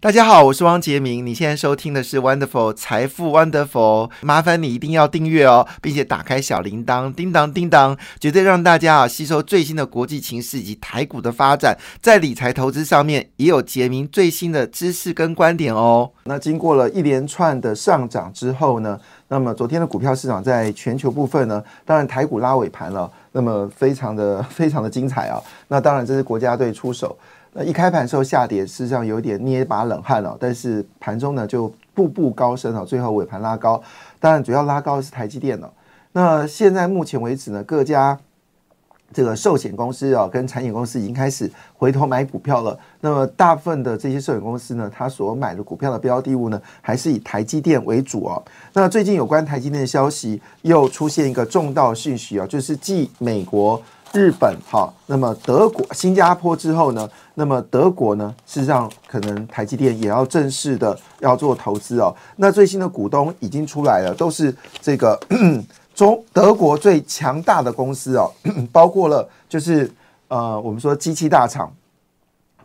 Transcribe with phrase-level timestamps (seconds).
[0.00, 1.26] 大家好，我是汪杰明。
[1.26, 16.08] 你现在收听的是 Wonderful 财富 Wonderful，麻烦你一定要订阅哦，并且打开小铃铛，叮当叮当，绝对让大家啊吸收最新的国际情势以及台股的发展，在理财投资上面也有杰明最新的知识跟观点哦。
[16.22, 25.42] 那经过了一连串的上涨之后呢，那么昨天的股票市场在全球部分呢，当然台股拉尾盘了，那么非常的非常的精彩啊。
[25.66, 27.18] 那当然这是国家队出手。
[27.52, 30.36] 那一开盘时候下跌，事实上有点捏一把冷汗了。
[30.38, 33.82] 但是盘中呢就步步高升了，最后尾盘拉高。
[34.20, 35.72] 当然主要拉高的是台积电了。
[36.12, 38.18] 那现在目前为止呢，各家
[39.12, 42.78] 这个寿险公司啊跟产险公司已经开始回头买股票了。
[43.00, 48.42] 那么大部分的这些寿险公司呢，它所买的股票的标的物呢，还是以台积电为主哦。
[48.72, 53.80] 那最近有关台积电的消息又出现一个重大讯息啊，就是继美国。
[54.12, 57.08] 日本好，那么德国、新加坡之后呢？
[57.34, 58.34] 那么德国呢？
[58.46, 62.14] 事实上，可能台积电也要正式的要做投资哦。
[62.36, 65.18] 那最新的股东已经出来了，都是这个
[65.94, 68.32] 中德国最强大的公司哦，
[68.72, 69.90] 包括了就是
[70.28, 71.72] 呃，我们说机器大厂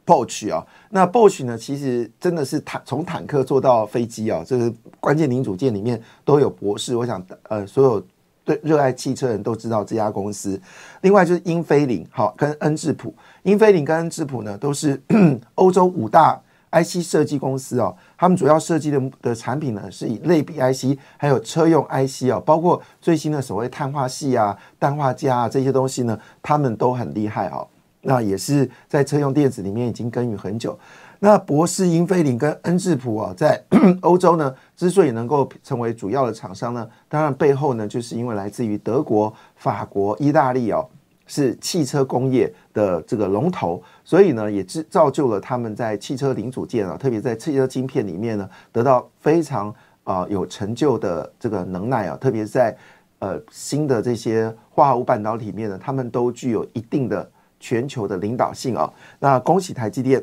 [0.06, 0.66] Bosch 啊。
[0.90, 6.96] 那 Bosch 呢，其实真的是坦从坦克做到飞机啊，这个关键零组件里面都有博士。
[6.96, 8.04] 我想呃，所有。
[8.46, 10.60] 对，热爱汽车人都知道这家公司。
[11.02, 13.14] 另外就是英飞凌，好，跟恩智浦。
[13.44, 15.02] 英飞凌跟恩智浦呢，都是
[15.56, 16.42] 欧洲五大
[16.72, 17.96] IC 设计公司哦。
[18.18, 27.68] 他们主要设计的的产品呢，是以类比 IC，还有车用 IC 哦，包括最新的所谓碳化系啊、氮化镓啊这些东西呢，他们都很厉害哦。
[28.06, 30.78] 那也是在车用电子里面已经耕耘很久。
[31.24, 33.64] 那博士、英飞凌跟恩智浦啊，在
[34.04, 40.86] 欧洲呢，之所以能够成为主要的厂商呢，当然背后呢，就是因为来自于德国、法国、意大利哦，
[41.26, 49.74] 是汽车工业的这个龙头，所以呢，也制造就了他们在汽车零组件啊，特别在汽车晶片里面呢，得到非常
[50.04, 52.76] 啊有成就的这个能耐啊，特别在
[53.20, 58.92] 呃新的这些化合物半导体里面呢，他们都具有一定的全球的领导性啊。
[59.20, 60.22] 那恭喜台积电。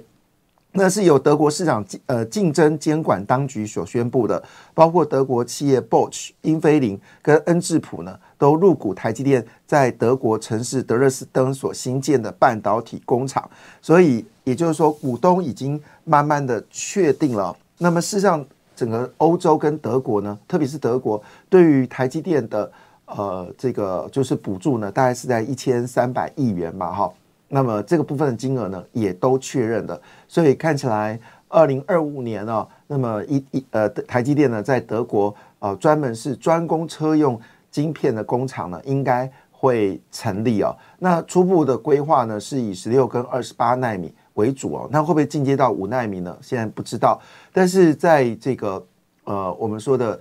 [0.72, 4.40] 那是由德国市场呃竞争监管当局所宣布的，
[4.72, 13.50] 包括德国企业 Bosch、英飞凌跟恩智浦呢，都入股台积电在德国城市德勒斯登所新建的半导体工厂。
[13.82, 17.56] 所以也就是说，股东已经慢慢的确定了。
[17.78, 22.70] 那么事实上，整个欧洲跟德国呢，特别是德国，对于台积电的
[23.06, 27.12] 呃这个就是补助呢，大概是在一千三百亿元嘛，哈。
[27.52, 31.18] 那么这个部分的金额呢，也都确认的，所以看起来
[31.48, 37.38] 二零二五年呢，那么一一呃台积电呢，在德国呃专门是专攻车用
[37.68, 40.74] 晶片的工厂呢，应该会成立哦。
[41.00, 44.88] 那初步的规划呢，是以十六跟二十八纳米为主哦。
[44.92, 46.38] 那会不会进阶到五纳米呢？
[46.40, 47.20] 现在不知道。
[47.52, 48.86] 但是在这个
[49.24, 50.18] 呃我们说的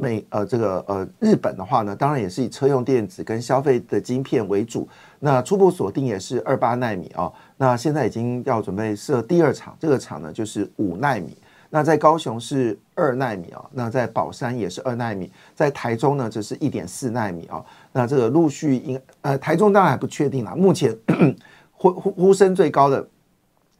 [0.00, 4.88] 美呃这个呃日本的话呢，当然也是以车用电子跟消费的晶片为主。
[5.18, 11.36] 那初步锁定也是二八纳米啊，那现在已经要准备设第二厂，这个厂呢就是五纳米。
[11.72, 17.64] 那在高雄是二纳米啊，那在宝山也是二纳米，在台中呢则是一点四纳米啊。
[17.92, 20.96] 那这个陆续应呃台中当然还不确定啦，目前
[21.70, 23.06] 呼呼呼声最高的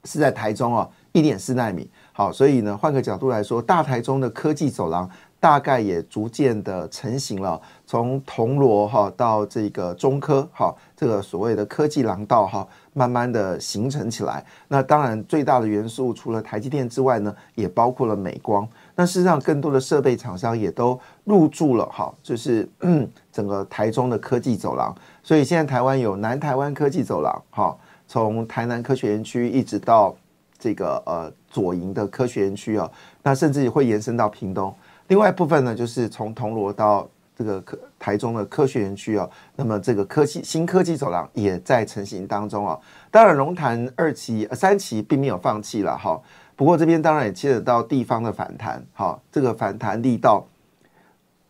[0.04, 1.90] 是在台中啊，一点四纳米。
[2.12, 5.10] 好，所以呢换个角度来说，大台中的科技走廊。
[5.40, 14.44] 大概也逐渐的成型了，从铜锣哈到这个中科哈，这个所谓的科技廊道哈，慢慢的形成起来。
[14.68, 18.68] 那当然最大的元素除了台积电之外呢，也包括了美光。
[18.94, 22.68] 那事实上更多的设备厂商也都入驻了哈，就是
[23.32, 24.94] 整个台中的科技走廊。
[25.22, 27.74] 所以现在台湾有南台湾科技走廊哈，
[28.06, 30.14] 从台南科学园区一直到
[30.58, 32.90] 这个呃左营的科学园区啊，
[33.22, 34.74] 那甚至会延伸到屏东。
[35.10, 42.78] 另外一部分呢，就是从铜锣到这个科台中的科学园区哦，那么这个科技新科技走廊也在成型当中啊。
[43.10, 46.20] 当然，龙潭二期、呃三期并没有放弃了哈。
[46.54, 49.20] 不过这边当然也牵扯到地方的反弹哈。
[49.32, 50.46] 这个反弹力道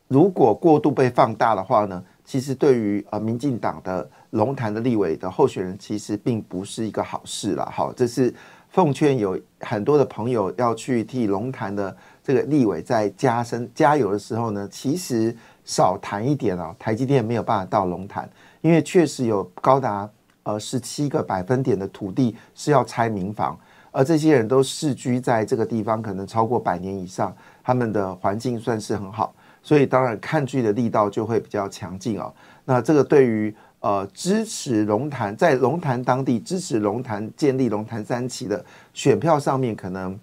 [0.08, 7.70] 如果过度被放大的话呢，其实对于呃民进党的龙潭的立委的候选人，其实并不是一个好事了。
[7.70, 8.34] 好，这是
[8.70, 11.94] 奉劝有很多的朋友要去替龙潭的。
[12.22, 15.34] 这个立委在加深加油的时候呢，其实
[15.64, 16.72] 少谈一点哦。
[16.78, 18.28] 台积电没有办法到龙潭，
[18.60, 20.08] 因为确实有高达
[20.44, 23.58] 呃十七个百分点的土地是要拆民房，
[23.90, 27.34] 而这些人都世居在这个地方，可能超过百年以上，
[27.64, 32.32] 他们的环境算是很好，所以当然看剧的力道就会比较强劲哦。
[32.64, 40.18] 那这个对于呃支持龙潭在龙潭当地支持龙潭建立龙潭三期的选票上面，可能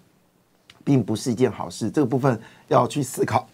[0.83, 1.89] 并不是一件好事。
[1.89, 3.47] 这个部分要去思考。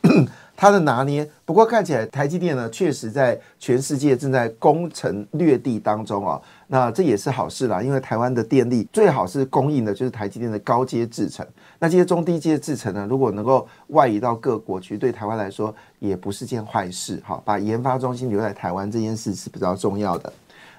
[0.56, 6.40] 它的拿捏，不过看起来台积电呢，确实在全世界正在攻城略地当中啊。
[6.68, 11.46] 那这也是好事啦，因为台湾的电力最好是供应的就是台积电的高阶制程。
[11.80, 17.22] 那这些中低阶制程呢，如果能够外移到各国去，对台湾来说也不是件坏事。
[17.26, 20.32] 哈，把研发中心留在台湾这件事是比较重要的。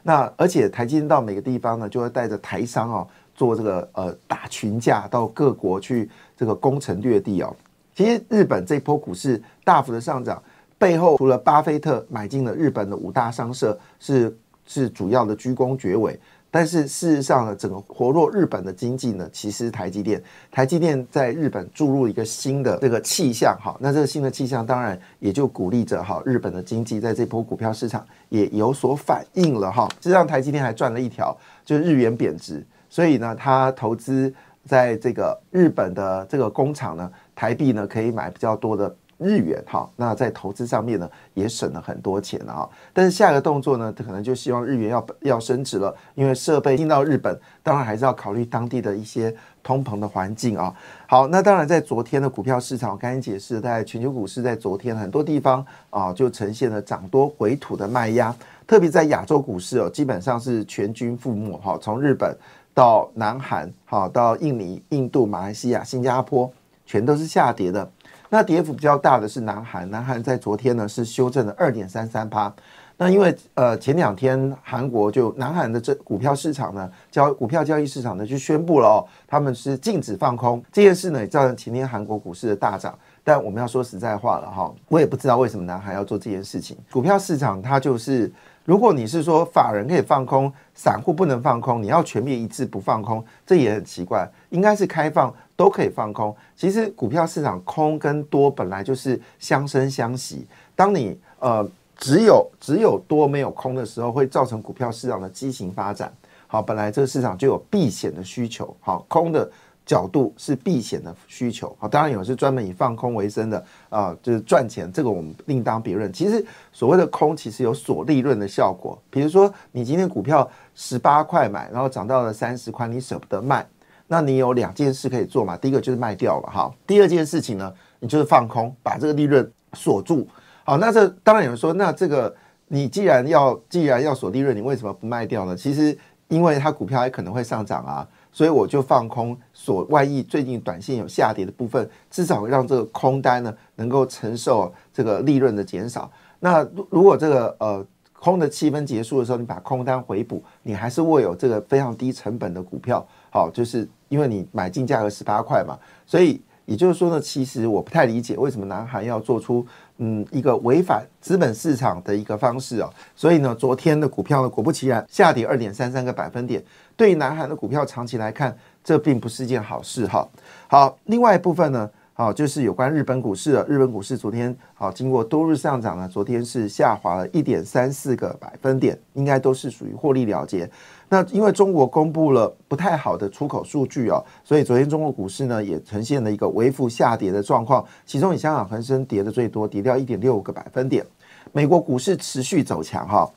[0.03, 7.55] 那而且台积电到每个地方呢，就会带着台商哦，做这个呃打群架到各国去这个攻城略地哦。
[7.95, 10.43] 其实日本这波股市大幅的上涨，
[10.79, 14.37] 背后除了巴菲特买进了日本的五大商社是
[14.67, 16.19] 是主要的居功绝伟，
[16.51, 34.33] 但是事实上呢，整个活络日本的经济呢，其实台积电，台积电在日本注入一个新的这个气象，哈，那这个新的气象当然也就鼓励着哈日本的经济在这波股票市场也有所反应了哈，实际上台积电还赚了一条，就是日元贬值，所以呢，它投资
[34.65, 37.11] 在这个日本的这个工厂呢。
[37.37, 42.69] 台币呢可以买比较多的日元哈，那在投资上面呢也省了很多钱啊。
[42.93, 49.35] 但是下一个动作呢，可能就希望日元要要升值了，因为设备进到日本，当然还是要考虑当地的一些
[49.65, 50.73] 通膨的环境啊。
[51.09, 58.33] 好，那当然在昨天的股票市场，我刚才解释，在全球股市在昨天很多地方啊，就呈现了涨多回吐的卖压，
[58.65, 62.33] 特别在亚洲股市哦，基本上是全军覆没哈，从日本
[62.75, 66.53] 到南韩，好到印尼、印度、马来西亚、新加坡。
[66.87, 67.91] 全都是下跌的，
[68.29, 72.53] 那跌幅比较大的是南韩，南韩在昨天呢是修正了二点三三趴。
[72.99, 82.97] 那因为呃前两天韩国就南韩的这股票市场呢交股票交易市场呢就宣布了哦，他们是禁止放空这件事呢也造成前天韩国股市的大涨。
[83.25, 86.77] 但我们要说实在话了哈，我也不知道为什么南韩要做这件事情。
[86.93, 88.31] 股票市场它就是，
[88.65, 95.35] 如果你是说法人可以放空，散户不能放空，你要全面一致不放空，这也很奇怪，应该是开放。
[95.57, 96.35] 都可以放空。
[96.57, 100.45] 其实股票市场空跟多本来就是相生相息。
[100.75, 101.65] 当你呃
[101.97, 106.13] 只有只有多没有空的时候，会造成股票市场的畸形发展。
[106.49, 108.77] 好，本来这个市场就有避险的需求。
[108.81, 109.49] 好，空的
[109.87, 111.75] 角度是避险的需求。
[111.79, 114.91] 好，当然有是专门以放空为生的啊，就是赚钱。
[114.93, 116.13] 这个我们另当别论。
[116.13, 119.01] 其实所谓的空，其实有锁利润的效果。
[119.11, 123.67] 比如说，你今天股票十八块买，然后涨到了三十块，你舍不得卖。
[124.07, 125.57] 那你有两件事可以做嘛？
[125.57, 126.73] 第一个就是卖掉了哈。
[126.87, 130.29] 第二件事情呢，你就是放空，把这个利润锁住。
[130.63, 132.35] 好，那这当然有人说，那这个
[132.69, 135.57] 你既然要既然要锁利润，你为什么不卖掉呢？
[135.57, 135.97] 其实
[136.29, 139.85] 因为它股票还可能会上涨啊，所以我就放空所。
[139.85, 146.11] 万一最近短线有下跌的部分，至少让这个空单呢能够承受这个利润的减少。
[146.41, 153.07] 那如如果这个呃空的气氛结束的时候，你把空单回补，你还是握有这个非常低成本的股票。
[153.31, 159.67] 好，就是因为你买进价格十八块嘛，所以也就是说呢，其实我不太理解为什么南韩要做出
[159.99, 162.91] 嗯一个违反资本市场的一个方式哦。
[163.15, 166.63] 所以呢，昨天的股票呢，果不其然下跌二点三三个百分点。
[166.97, 170.27] 对于南韩的股票长期来看，这并不是一件好事哈。
[170.69, 180.71] 好，另外一部分呢，好就是有关日本股市的，日本股市昨天好经过多日上涨呢，昨天是下滑了一点三四个百分点，应该都是属于获利了结。
[181.09, 191.05] 那因为中国公布了不太好的出口数据哦，所以昨天中国股市呢也呈现了一个微幅下跌的状况，其中以香港恒生跌的最多，跌掉一点六个百分点。
[191.53, 193.31] 美国股市持续走强哈，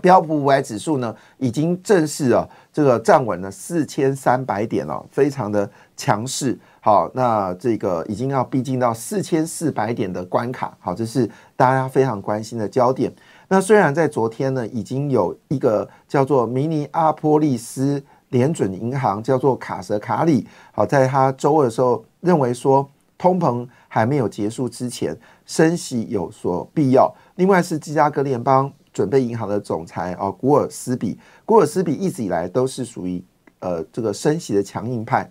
[0.00, 6.58] 标普五百指数呢已经正式啊这个站稳了四千三百点了，非常的强势。
[6.80, 13.12] 好，那这个已经要逼近到四千四百点的关卡，好，这是大家非常关心的焦点。
[13.50, 22.86] 那虽然在昨天呢，已经有一个叫做明尼阿波利斯联准银行叫做卡什卡里，好，在他周二的时候认为说，
[23.16, 27.10] 通膨还没有结束之前，升息有所必要。
[27.36, 33.24] 另外是芝加哥联邦准备银行的总裁啊，古尔斯比，古尔斯比一直以来都是属于
[33.60, 35.30] 呃这个升息的强硬派。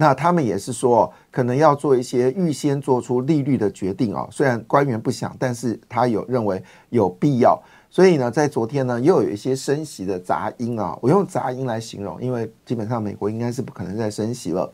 [0.00, 4.26] 那他们也是说，可能要做一些预先做出利率的决定啊。
[4.30, 7.62] 虽然官员不想，但是他有认为有必要。
[7.90, 10.98] 所以呢，在昨天呢，又有一些升息的杂音啊。
[11.02, 14.72] 我用杂音来形容，因为基本上美国应该是不可能再升息了。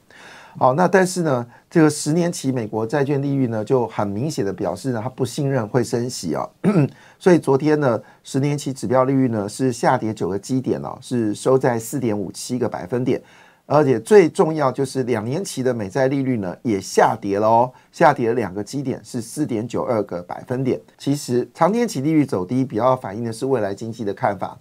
[0.59, 6.49] 好，那但是呢，这个十年期美国债券利率呢，就很明显的表示呢，他不信任会升息啊。
[7.19, 13.21] 所以昨天呢，十年期指标利率呢是下跌九个基点哦，是收在四点五七个百分点。
[13.67, 20.81] 而且最重要就是两年期的美债利率呢也下跌了哦，下跌了两个基点，是四点九二个百分点。
[20.97, 24.57] 其实长天期利率走低，比较反映的是未来经济的看法。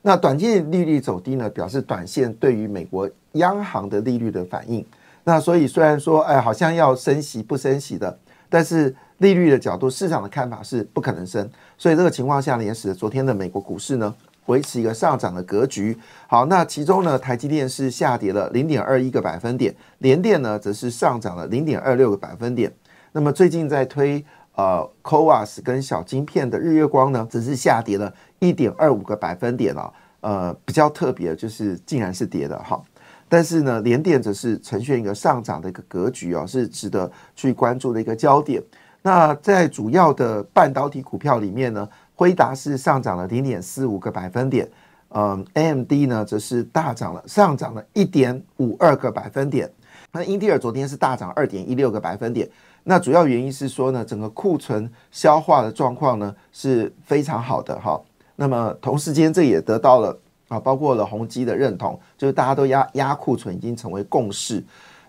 [0.00, 4.82] 那短期利率走低呢，表示短线对于美国央行的利率的反应。
[5.24, 11.46] 那所以虽然说，哎，好像要升息不升息的，但是利率的角度，市场的看法是不可能升。
[11.76, 14.14] 所以这个情况下呢，也使得昨天的美国股市呢。
[14.48, 15.96] 维持一个上涨的格局。
[16.26, 22.70] 好，那其中呢，台积电是下跌了零点二一个百分点，联电呢则是上涨了零点二六个百分点。
[23.12, 24.22] 那么最近在推
[24.54, 29.92] 呃 c o a s 跟小晶片的日月光呢，只是下跌了一点二五个百分点哦。
[30.20, 32.82] 呃，比较特别就是竟然是跌的哈。
[33.28, 38.62] 但是呢，联电则是呈现一个上涨的一个格局哦，是值得去关注的一个焦点。
[39.02, 41.88] 那在主要的半导体股票里面呢？
[42.18, 44.68] 辉达是上涨了零点四五个百分点，
[45.10, 49.70] 嗯，AMD 呢则是大涨了，上涨了一点五二个百分点。
[50.10, 52.48] 那英特尔昨天是大涨二点一六个百分点。
[52.82, 58.00] 那主要原因是说呢，整个库存消化的状况呢是非常好的哈。
[58.34, 64.60] 那么同时间这也得到了啊，包括了宏基的认同，就是大家都压压库存已经成为共识。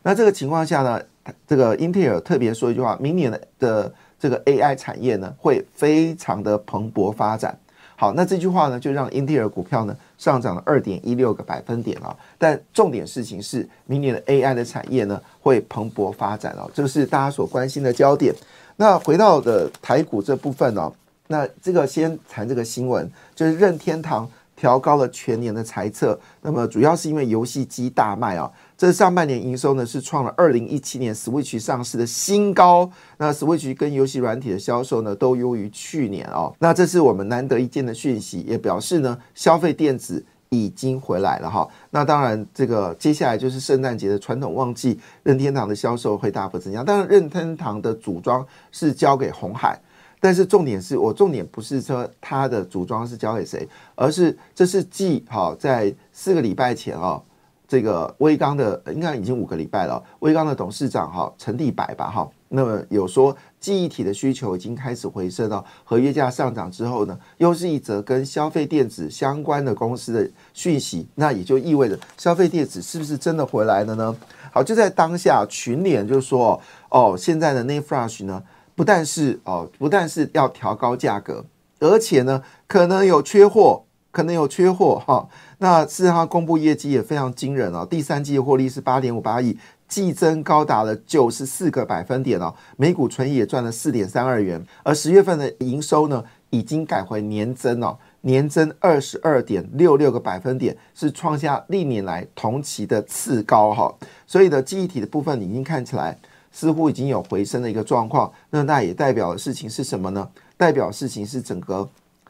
[0.03, 1.01] 那这个情况下呢，
[1.47, 3.91] 这个英特尔特别说一句话，明年的。
[4.19, 7.57] 这个 AI 产业呢会非常的蓬勃发展。
[7.95, 12.15] 好，那这句话呢就让英特尔股票呢上涨了二点一六个百分点啊。
[12.37, 18.33] 但重点事情是，明年的 AI 的产业呢会蓬勃发展哦，这个是大家所关心的焦点。
[18.77, 20.89] 那回到的台股这部分呢，
[21.27, 28.49] 那这个先谈这个新闻，就是任天堂调高了全年的财测，那么主要是因为游戏机大卖啊。
[28.79, 41.67] 这上半年营收呢是创了二零一七年 Switch 上市的新高，那 Switch 跟游戏软体的销售呢都优于去年哦，那这是我们难得一见的讯息，也表示呢消费电子已经回来了哈。
[41.89, 46.81] 那当然，这个接下来就是圣诞节的传统旺季，任天堂的销售会大幅增加。
[46.81, 49.77] 当然，任天堂的组装是交给红海，
[50.21, 57.21] 但是重点是我重点不是说它的组装是交给谁，而是这是继好在四个礼拜前哦。
[57.69, 60.03] 这个威刚的应该已经五个礼拜了。
[60.21, 74.15] 威刚的董事长哈陈立白吧哈，那么有说记忆体的需求已经开始回升了，合约价上涨之后呢，又是一则跟消费电子相关的公司的讯息，那也就意味着消费电子是不是真的回来了呢？
[74.51, 76.59] 好，就在当下群联就说
[76.89, 78.41] 哦，现在的 n a Flash 呢，
[78.73, 81.45] 不但是哦，不但是要调高价格，
[81.79, 83.83] 而且呢，可能有缺货。
[84.19, 85.25] 可能有缺货哈，
[85.59, 89.57] 那事实上公布业绩也非常惊人哦，第三季的获利是八点五八亿，
[89.87, 103.95] 季增高达了九十四个百分点哦，每股纯益也赚了四点三二元，而十月份的营收呢，已经改回年增哦，年增二十二点六六个百分点，是创下历年来同期的次高哈，
[104.27, 106.19] 所以呢，记忆体的部分已经看起来
[106.51, 110.27] 似乎已经有回升的一个状况，那那也代表的事情是什么呢？
[110.57, 111.87] 代表事情是整个。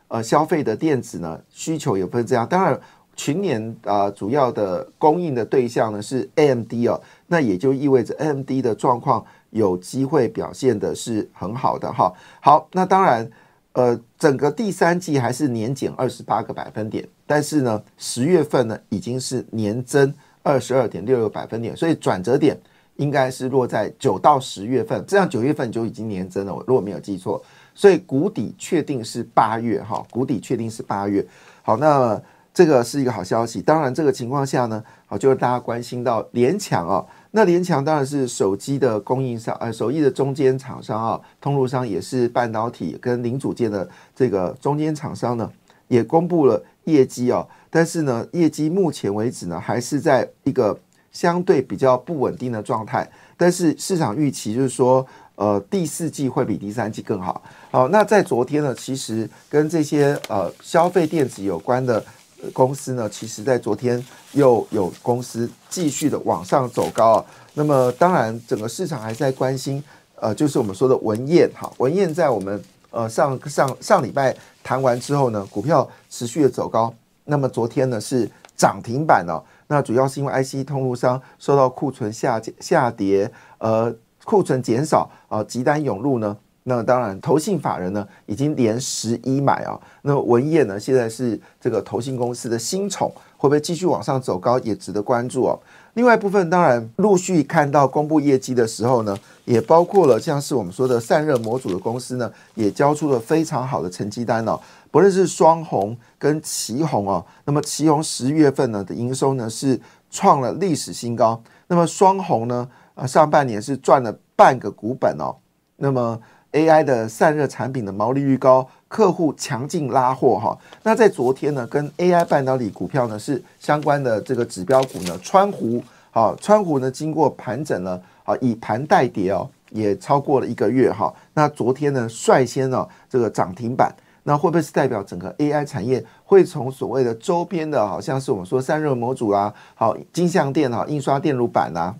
[0.09, 2.45] 呃，消费的电子呢需求也不是这样。
[2.47, 2.79] 当然，
[3.15, 12.11] 群年啊主要的供应的对象呢是 AMD 哦，那也就意味着 AMD 的状况有机会表现的是很好的哈。
[12.41, 13.29] 好，那当然，
[13.73, 20.11] 呃，整个第三季还是年减二十八个百分点，但是呢，十月份呢已经是年增
[20.41, 22.59] 二十二点六个百分点，所以转折点
[22.95, 26.55] 应该是落在九到十月份，这样九月份就已经年增了。
[26.55, 27.39] 我如果没有记错。
[27.79, 31.25] 所以谷底确定是八月哈，谷底确定是八月。
[31.61, 32.21] 好，那
[32.53, 33.61] 这个是一个好消息。
[33.61, 37.05] 当然，这个情况下呢，好就是大家关心到联强啊。
[37.31, 45.49] 那联强当然是手机的供应商，呃，手机的中间厂商啊，通路商也是半导体跟零组件的这个中间厂商呢，
[45.87, 47.47] 也公布了业绩哦。
[47.69, 50.77] 但是呢，业绩目前为止呢，还是在一个
[51.13, 53.09] 相对比较不稳定的状态。
[53.37, 55.07] 但是市场预期就是说。
[55.39, 57.41] 呃，第四季会比第三季更好。
[57.71, 62.03] 好，那在昨天呢，其实跟这些呃消费电子有关的
[62.51, 67.25] 公司呢，其实在昨天又有公司继续的往上走高啊。
[67.53, 69.81] 那么当然，整个市场还在关心，
[70.15, 76.93] 呃，就是我们说的文彦哈，文彦在我们呃上上上礼拜谈完之后呢，股票持续的走高。
[77.23, 83.95] 那么昨天呢是涨停板哦，那主要是因为 IC 通路商受到库存下下跌，呃。
[84.29, 86.37] 库存减少啊，急单涌入呢？
[86.63, 89.79] 那当然，投信法人呢已经连十一买啊。
[90.03, 95.59] 那文业呢，现在是这个投信公司的新宠，会不会继续往上走高，也值得关注哦。
[95.95, 104.59] 另外一部分，当然陆续看到公布业绩的时候呢，也包括了像是我们说的散热模组的公司呢，也交出了非常好的成绩单哦。
[104.91, 109.79] 不论是双红跟旗红哦，那么旗红十月份呢的营收呢是
[110.11, 111.41] 创了历史新高。
[111.67, 112.67] 那么双红呢，
[112.99, 115.33] 啊，上半年是赚了半个股本哦。
[115.77, 116.19] 那么
[116.51, 120.57] AI 的散热产品的毛利率高，客户强劲拉货哈。
[120.83, 131.13] 那在昨天呢，跟 AI 半导体股票呢是相关的这个指标股呢，川湖好，川湖呢经过盘整了，啊，以盘带跌哦，也超过了一个月哈。
[131.33, 141.95] 那昨天呢率先呢这个涨停板，那会不会是代表整个 AI 产业会从所谓的周边的，好像是我们说散热模组啊，好金相电哈，印刷电路板啊。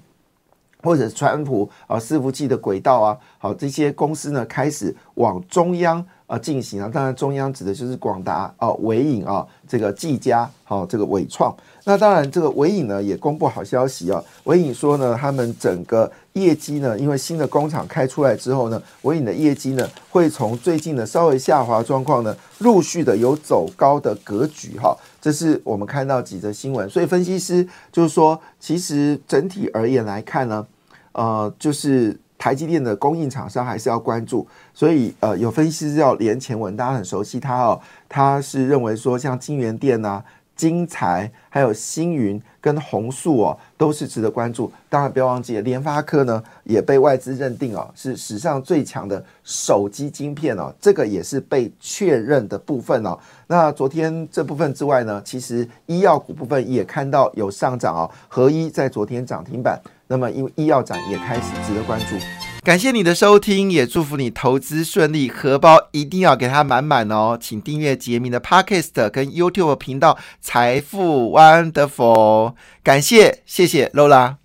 [0.82, 6.90] 或者川普啊，伺服器的轨道啊，好，这些公司呢开始往中央啊进行啊。
[6.94, 11.54] 当然，中央指的就是广达啊、伟影啊，这个技嘉，好，这个伟创。
[11.84, 14.24] 那当然，这个伟影呢也公布好消息啊。
[14.44, 24.96] 伟影说呢，他们整个业绩呢，因为新的工厂开出来之后呢，伟影的业绩呢会从最近的稍微下滑状况呢，陆续的有走高的格局哈。
[25.20, 30.66] 这是我们看到几则新闻，所以分析师就是说，其实整体而言来看呢，
[31.14, 40.24] 呃，就是台积电的供应厂商还是要关注，所以呃，有分析师叫连前文，大家很熟悉他哦，他是认为说像金源店呐。
[40.60, 44.70] 精彩，还有星云跟宏塑哦，都是值得关注。
[44.90, 53.18] 当然，不要忘记联发科呢，也被外资认定哦是史上最强的手机晶片哦，这个也是被确认的部分哦。
[53.48, 62.18] 那昨天这部分之外呢，其实医药股部分也看到有上涨哦，合一在昨天涨停板，那么因为医药展也开始值得关注。
[62.62, 67.38] 感谢你的收听，也祝福你投资顺利，荷包一定要给它满满哦！
[67.40, 72.52] 请订阅杰明的 Podcast 跟 YouTube 频道《财富 Wonderful》，
[72.84, 74.40] 感谢，谢谢 Lola。